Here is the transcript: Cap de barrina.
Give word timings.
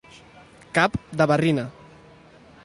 Cap 0.77 0.97
de 1.21 1.29
barrina. 1.33 1.67